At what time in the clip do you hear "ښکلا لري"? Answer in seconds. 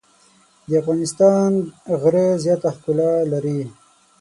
2.75-3.61